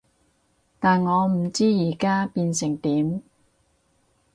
[0.79, 3.21] 但我唔知而家變成點